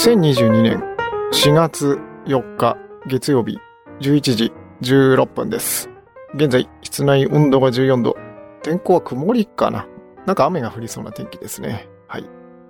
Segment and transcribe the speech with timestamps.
[0.00, 0.82] 2022年
[1.32, 3.58] 4月4日月曜日
[4.00, 4.52] 11時
[4.82, 5.90] 16分です。
[6.34, 8.16] 現在、室内温度が14度。
[8.62, 9.86] 天候は曇りかな
[10.26, 11.88] なんか雨が降りそうな天気ですね。
[12.06, 12.24] はい。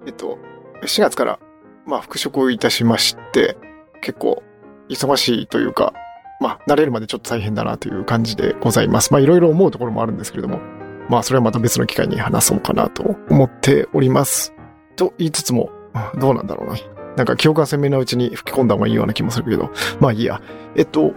[0.06, 0.38] えっと、
[0.82, 1.38] 4月から、
[1.86, 3.56] まあ、復職をいたしまして、
[4.00, 4.42] 結構、
[4.88, 5.92] 忙しいというか、
[6.40, 9.12] まあ、慣れるまでちょっと大変だなという感じでございます。
[9.12, 10.58] まあ、いろいろ思うところもあるんですけれども、
[11.08, 14.54] まあ、それはまた別の機会に話そうかなと思っております。
[14.96, 15.70] と言いつつも、
[16.18, 16.76] どうなんだろうな。
[17.16, 20.40] なんか記憶が鮮明なうちに吹き込んだ方がいいような気もするけど、まあいいや。
[20.76, 21.12] えっと、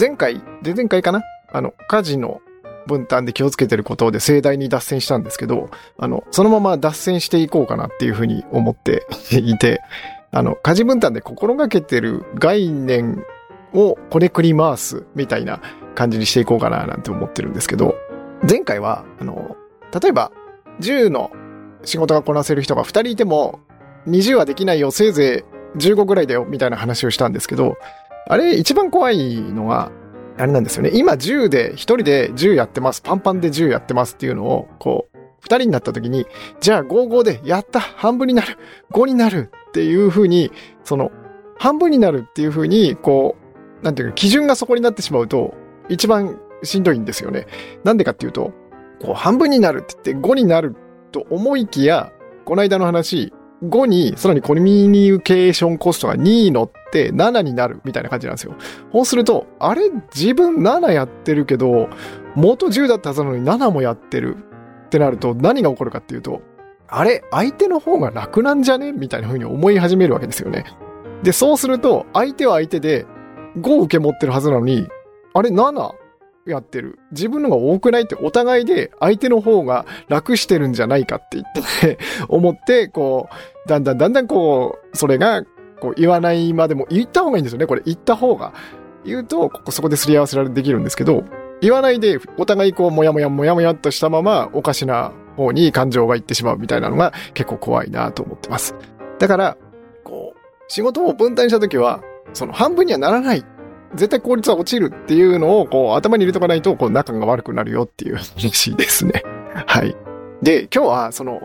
[0.00, 1.22] 前回、で前回かな？
[1.52, 2.40] あの、家事の
[2.86, 9.82] 分担で気をつけてることで盛大に脱線したんですけど、あの、そのまま脱線していこうかなっていうふうに思っていて、
[10.32, 13.24] あの、家事分担で心がけてる概念
[13.72, 15.60] をこねくり回すみたいな
[15.94, 17.94] 感じにしていこうかななんて思ってるんですけど、
[18.48, 19.56] 前回は、あの、
[20.00, 20.30] 例えば、
[20.80, 21.30] 10の
[21.84, 23.60] 仕事がこなせる人が2人いても、
[24.06, 27.76] 20はできないよ、せいぜい15ぐらいだよ、みたいな話をしたんですけど、
[28.26, 29.90] あれ一番怖いのが、
[30.36, 30.90] あれなんですよね。
[30.92, 36.26] 今10で、1人で10やってます、パンパンで10やってますっていうのを、こう、2人になった時に、
[36.60, 38.58] じゃあ55で、やった半分になる
[38.92, 40.50] !5 になるっていう風に、
[40.84, 41.12] その、
[41.58, 43.36] 半分になるっていう風に、こ
[43.80, 45.54] う、なんていうか、基準がそこになってしまうと、
[45.88, 47.46] 一番しんどいんですよね。
[47.84, 48.52] なんでかっていうと、
[49.02, 50.76] こう、半分になるって言って5になる
[51.12, 52.12] と思いきや、
[52.44, 58.54] この間の話、5に、さらにコミュニケーションコストが2に乗って7になるみたいな感じなんですよ。
[58.92, 59.90] そうすると、あれ？
[60.14, 61.88] 自分7やってるけど、
[62.34, 64.36] 元10だったはずなのに7もやってる
[64.86, 66.42] ってなると何が起こるかっていうと、
[66.88, 67.24] あれ？
[67.30, 68.92] 相手の方が楽なんじゃね？
[68.92, 70.66] みたいな風に思い始めるわけですよね。
[71.22, 73.06] で、そうすると、相手は相手で
[73.56, 74.86] 5受け持ってるはずなのに、
[75.32, 75.92] あれ？7
[76.46, 76.98] やってる。
[77.12, 81.98] 自分の方が多くないってお互いで相手の方が楽してるんじゃないかって言って、ね、
[82.28, 83.28] 思って、こ
[83.66, 85.42] う、だんだんだんだんこう、それが、
[85.80, 87.66] こう言わないまでも言った方がいいんですよね。
[87.66, 88.52] これ言った方が。
[89.04, 91.24] 言うと、ここそこですり合わせられできるんですけど、
[91.60, 98.74] 言わないで、お互いこう、もやもやもやもやっとしたまま、おかしな方に感情がいってしまうみたいなのが結構怖いなと思ってます。
[99.18, 99.56] だから、
[100.04, 100.38] こう、
[100.68, 103.44] 仕事を分担したときは、その半分にはならない。
[103.94, 109.22] 絶対効率は落ちるっていうのを、こう、頭に入れとかないと、こう、仲が悪くなるよっていう話ですね。
[109.66, 109.96] はい。
[110.42, 111.40] で、今日は、その、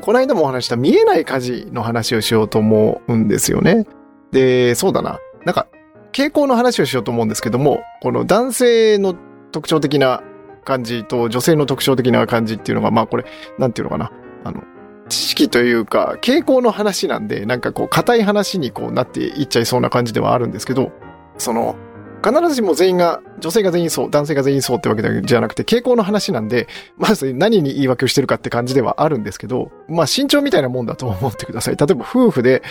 [0.00, 3.86] この間もお話した見えない家事の話をしようと思うんですよね。
[4.32, 5.20] で、そうだな。
[5.44, 5.68] なんか、
[6.12, 9.14] 傾向の話をしようと思うんですけども、この男性の
[9.52, 10.22] 特徴的な
[10.64, 13.24] 感じと女性の特徴的な感じっていうのが、まあこれ、
[13.58, 14.10] なんていうのかな。
[14.44, 14.62] あの、
[15.08, 20.92] 知識というか、傾向の話なんで、なんかこう、硬い話にこうなっていっちゃいそうな感じではあるんですけど、
[21.38, 21.76] その、
[22.24, 31.76] 必ずしも全員が、女性が全員そう、男性が全員そうってわけじゃなくて、傾向の話なんで、まず何に言い訳をしてるかって感じではあるんですけど、まあ身長みたいなもんだと思ってください。
[31.76, 32.62] 例えば夫婦で、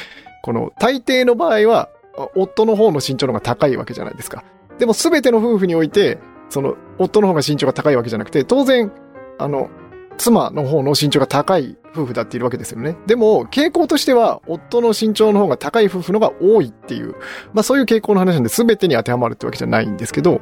[0.42, 1.90] この大抵の場合は、
[2.36, 4.44] 夫の方の身長の方が高いわけじゃないですか。
[4.80, 6.18] でも全ての夫婦において、
[6.50, 8.92] その、夫の方が身長が高いわけじゃなくて、当然、
[9.38, 9.70] あの、
[10.18, 12.98] 妻の方の身長が高い夫婦だっているわけですよね。
[13.06, 17.16] でも、傾向としては、夫の身長の方が高い夫婦のが多いっていう、
[17.54, 20.42] まあそういう傾向の話なんで全てに当てはまるってわけじゃないんですけど、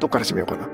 [0.00, 0.68] どっから締めようかな。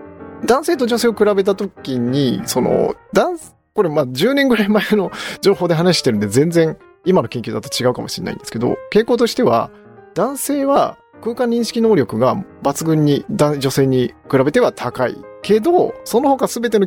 [0.44, 3.36] 男性と女性を比べたときに、その、男、
[3.74, 9.70] これまあ10年ぐらい前の 情報で話してるんで全然今の研究だと違うかもしれないんですけど、傾向としては、
[10.14, 16.86] 男性は空間認識能力が抜群に女性に比べては高いけど、その他全ての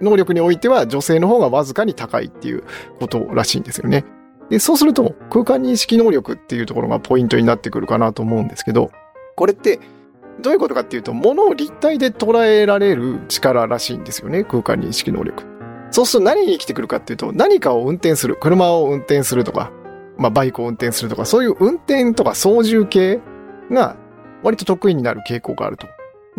[0.00, 2.64] 能力においては女性の方がわずかに高いっていう
[3.00, 4.04] ことらしいんですよね。
[4.50, 8.90] で、そうすると空間認識能力っていうところがポイントになってくるかなと思うんですけど、
[9.36, 9.78] これって
[10.40, 15.44] どういうことかっていうと、物を立体で捉えられる力らしいんですよね、空間認識能力。
[15.90, 19.72] そうすると何に生きてくるかっていうと、何かを運転する、車を運転するとか、
[20.16, 23.20] まあバイクを運転するとか、そういう運転とか操縦系
[23.70, 23.96] が
[24.42, 25.86] 割と得意になる傾向があると。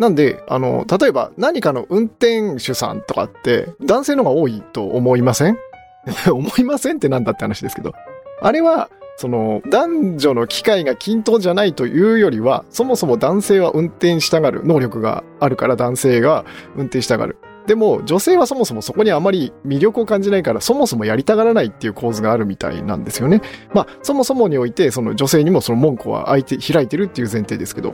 [0.00, 5.58] なんで、あの、例えば何かの運転手さんとかって男性の方が多いと思いません？
[6.32, 7.92] 思いませんってなんだって話ですけど。
[8.40, 8.88] あれは、
[9.18, 17.36] その、男女の機会が均等じゃないというよりは、そもそも男性は運転したがる能力があるから男性が運転したがる。
[17.66, 23.42] でも、女性はそもそもそこにあまり魅力を感じないから、そもそもやりたがらないっていう構図があるみたいなんですよね。
[23.74, 27.92] まあ、そもそもにおいて、その女性にもその門戸は開いて、開いてるっていう前提ですけど。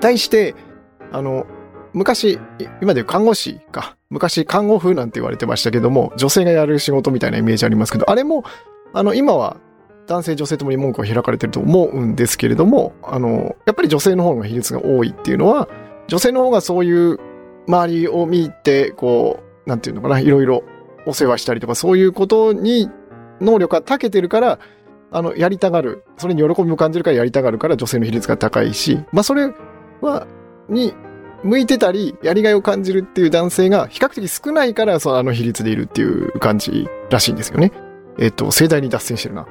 [0.00, 0.54] 対して、
[1.12, 1.46] あの、
[1.92, 2.38] 昔、
[2.82, 3.96] 今でいう看護師か。
[4.10, 8.44] 昔、看護婦なんて言われてましたけども、女性がやる仕事みたいなイメージありますけど、あれも、
[8.92, 9.58] あの、今は
[10.06, 15.68] 男性女性ともに門戸が開かれてると思うんですけれども、あの、やっぱり女性の方が比率が多いっていうのは、
[16.08, 17.18] 女性の方がそういう
[17.68, 20.62] 周りを見て、こう、なんていうのかな、いろいろ
[21.06, 22.90] お世話したりとか、そういうことに
[23.40, 24.58] 能力が長けてるから、
[25.10, 26.04] あの、やりたがる。
[26.16, 29.52] それに喜びも感じるからやりたがるから女性の比率が高いし、まあそれ
[30.00, 30.26] は、
[30.68, 30.94] に、
[31.44, 37.72] 向いてたり、やりがいを感じるっていう男性が比較的少ないから、そのあの比率でいるっていう感じらしいんですよね。
[38.18, 39.46] えっと、盛大に脱線してるな。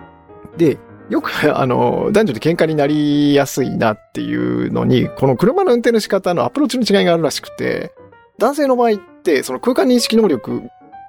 [0.58, 0.78] で、
[1.10, 7.94] よく、あの、男女で喧嘩になりやすいなっていうのに、この車の運転の仕方のアプローチの違いがあるらしくて、
[8.38, 10.64] 男性の場合って、その空間認識能力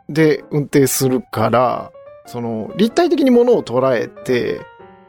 [0.08, 1.90] で運転するから、
[2.26, 4.60] その、立体的に物を捉えて、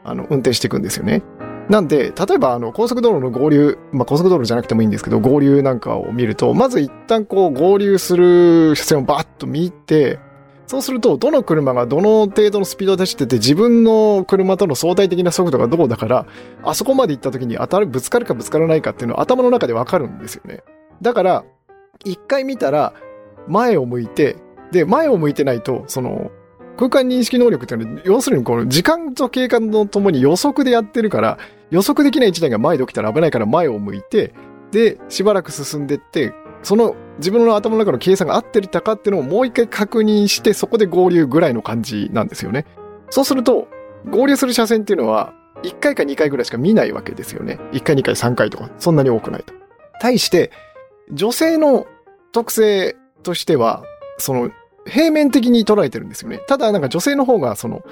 [0.02, 1.22] あの、運転していくんですよね。
[1.70, 10.18] なんで、例えば、あの、高速道路の合流、まあ、高速道路じゃなくてもいいんですけど、合流なんかを見ると、まず一旦こう、合流する車線をバーッと見て、
[10.66, 16.26] そうすると、どの車がどの程度のスピードで走ってて、自分の車との相対的な速度がどうだから、
[16.64, 20.64] あそこまで行った時に当たる、ぶつかるかぶつからないかっていうのは頭の中でわかるんですよね。
[21.00, 21.44] だから、
[22.04, 22.94] 一回見たら、
[23.46, 24.38] 前を向いて、
[24.72, 26.32] で、前を向いてないと、その、
[26.76, 31.38] 空間認識能力っていうのは、要するにこの時間と経過のともに予測でやってるから、
[31.70, 34.34] 予測できない一台が前で起きたら危ないから前を向いて、
[34.70, 36.32] で、しばらく進んでって、
[36.62, 42.66] その自分の頭の中の計算が合ってるかっていうのをもう一回確認して、そこで合流ぐらいの感じなんですよね。
[43.10, 43.68] そうすると、
[44.10, 47.58] 合流する車線っていうのは、1回か2回ぐらいしか見ないわけですよね。
[47.72, 49.52] 1回、2回、3回とか、そんなに多くないと。
[50.00, 50.50] 対して、
[51.12, 51.86] 女性の
[52.32, 53.84] 特性としては、
[54.18, 54.50] その、
[54.86, 56.40] 平面的に捉えてるんですよね。
[56.46, 57.82] ただ、なんか女性の方が、その、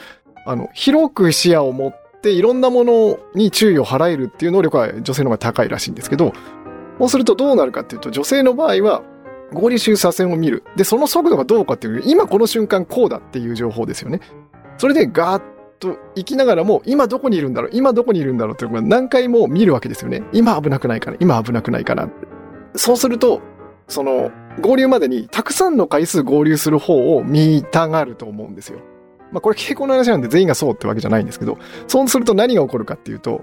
[0.46, 6.32] あの、広く視野を持ってて、いろんなものに注意を払えるっていう能力は女性の方が高いらしいんですけど、
[6.98, 9.02] そうするとどうなるかっていうと、女性の場合は、
[9.52, 10.64] 合流周左線を見る。
[10.76, 14.20] で、その速度がどうかっていう、今この瞬間こうだっていう情報ですよね。
[14.76, 15.42] それでガーッ
[15.78, 20.22] と行きながらも、今どこにいるんだろう今どこにいるんだろうっていうのが何回も見るわけですよね。
[20.32, 22.10] 今危なくないかな今危なくないかな
[22.74, 23.40] そうすると、
[23.86, 24.30] その、
[24.60, 28.80] 合流までにたくさんの回数合流する方を見たがると思うんですよ。
[29.32, 33.42] まあこれ傾向の話なんで全員がそうってわけじゃないんですけど、そうすると何が起こるかっていうと、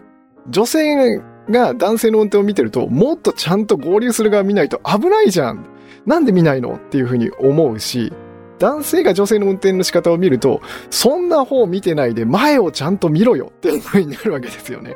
[0.49, 5.65] 女性が男性の運転を見てると、もっとちゃんと合流する側見ないと危ないじゃん。
[6.05, 8.13] なんで見ないのっていうふうに思うし、
[8.59, 14.95] 男性が女性の運転の仕方を見ると、そんな方見てないで前をちゃんと見ろよっていう風になるわけですよね。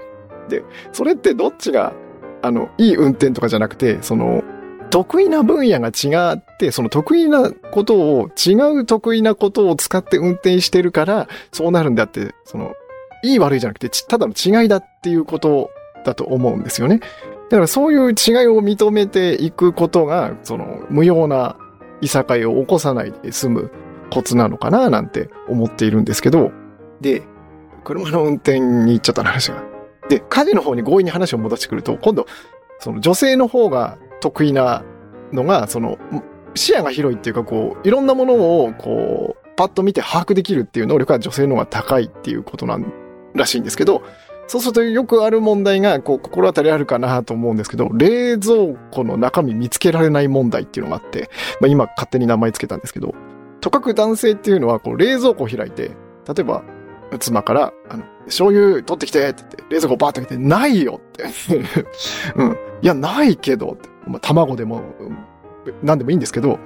[0.49, 1.93] で、それってどっちが、
[2.41, 4.43] あの、いい運転とかじゃなくて、その、
[4.89, 12.73] 得意な分野が違って、その得意なことを、違う得意なことを使って運転してるから、そうなるんだって、その、
[13.23, 15.69] いい悪いじゃなくて、ただの違いだっていうこと
[16.05, 16.99] だと思うんですよね。
[17.49, 21.57] だからそういう違いを認めていくことが、その、無用な
[22.01, 23.71] いさかいを起こさないで済む
[24.11, 26.51] コツなのかななんて思っているんですけど、
[27.01, 27.23] で、
[27.83, 29.63] 車の運転に行っちゃった話が。
[30.09, 32.25] で、家事の方に強引に話を戻してくると、今度、
[32.79, 34.83] その女性の方が得意な
[35.33, 35.97] のが、その、
[36.55, 42.93] 視野が広いっていうか、こう、いろんなものを、こう、パッと見て把握できるっていう能力が女性の方が高いっていうことなん
[43.33, 44.03] らしいんですけど、
[44.47, 51.29] そうするとよくある問題が、こう、心当たりあるかなと思うんですけど、冷蔵庫の中身見つけられない問題っていうのがあって、
[51.61, 53.13] まあ今勝手に名前つけたんですけど、
[53.61, 55.91] とかく男性っていうのは、こう、冷蔵庫を開いて、
[56.27, 56.63] 例えば、
[57.19, 61.25] 妻から、あの、醤油取ってきてって言って、冷蔵庫バーって開けて、ないよって。
[62.35, 62.57] うん。
[62.81, 63.89] いや、ないけどって。
[64.07, 64.81] まあ、卵でも、
[65.83, 66.59] 何でもいいんですけど、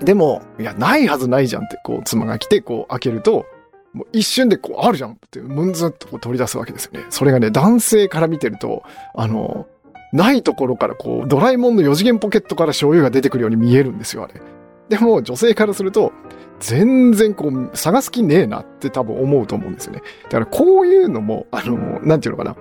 [0.00, 3.46] でも、いや、ないはずないじゃんって、こう、妻が来て、こう、開けると、
[3.92, 7.06] もう一瞬でこう、あるじゃんって、ムンズンとこう取り出すわけですよね。
[7.10, 8.82] それがね、男性から見てると、
[9.14, 9.66] あの、
[10.12, 14.40] ないところからこう、ドラえもんの4次元ポケットから醤油が出てくるように見えるんですよ、あれ。
[14.88, 16.12] でも、女性からすると、
[16.60, 20.02] 全然こう、探す気ねえなって多分思うと思うんですよね。
[20.24, 22.56] だからこういうのも、あの、なんていうのかな。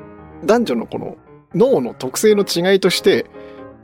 [0.46, 1.18] 男女のこの
[1.56, 3.26] 脳の特性の違いとして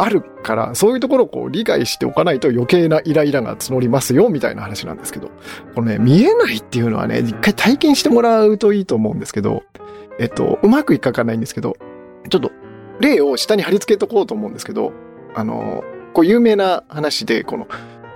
[0.04, 5.32] あるから、そういうところをこう理解しておかないと余計なイライラが募りますよ、みたいな話なんですけど。
[5.76, 9.64] このね、見えないっていうのはね、一回体験してもらうといいと思うんですけど、
[10.20, 11.78] えっと、うまくいかかないんですけど、
[12.30, 12.52] ちょっと、
[13.00, 14.92] 例を下に貼り付けとこうと思うんですけど、
[15.36, 17.68] あの、こう有名な話で、この、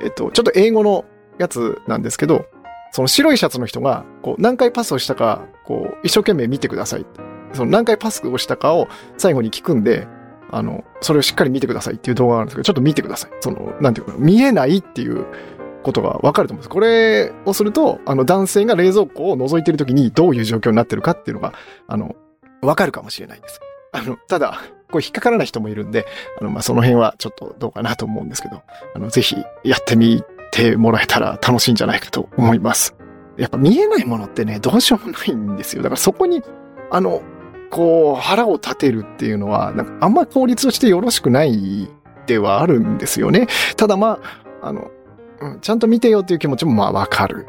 [0.02, 1.06] えっと、ちょっと英語の
[1.40, 2.46] やつなんですけど、
[2.92, 7.06] その白いシャツの人が、こう、何回パスをしたか、こう、一生懸命見てください。
[7.54, 10.08] その何回パスをしたかを最後に聞くんで、
[10.52, 13.32] あの、それをしっかり見てくださいっていう動画があるんですけど、ちょっと見てください。
[13.42, 15.26] その、なんていうか、見えないっていう
[15.84, 16.70] ことがわかると思うんです。
[16.70, 21.54] これをすると、あの、男性が冷蔵庫を覗いてる時にどういう状況になってるかっていうのが、
[21.88, 22.16] あの、
[22.62, 23.60] わかるかもしれないです。
[23.92, 24.62] あの、ただ、
[24.92, 26.06] これ引っかからない人もいるんで、
[26.40, 28.62] あの、まあ、その辺はちょっとどうかなと思うんですけど、
[28.96, 32.96] あの、ぜひやってみてもらえたら楽しいんじゃないかと思います。
[33.38, 35.84] やっぱ見えないものってね、どうしようもないんですよ。
[35.84, 36.42] だからそこに、
[36.90, 37.22] あの、
[37.70, 41.90] こう、腹を立てるっていうのは、なんかあんま効率としてよろしくない
[42.26, 43.48] ではあるんですよね。
[43.76, 44.20] ただま
[44.62, 44.92] あ、あの、
[45.40, 47.46] うん、ちゃんと見てよっていう気持ちもまあわかる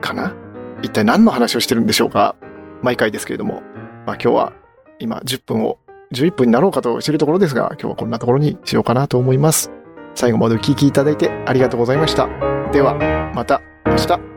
[0.00, 0.34] かな。
[0.82, 2.34] 一体何の話をしてるんでしょうか
[2.82, 3.62] 毎回ですけれども。
[4.06, 4.52] まあ今日は
[4.98, 5.78] 今10分を
[6.12, 9.70] 11分になろうかとしてるところですが、今日はこんなところにしようかなと思います。
[10.14, 12.28] 最後までお聞きいただいてありがとうございました。
[12.72, 12.96] では、
[13.34, 14.31] また明日。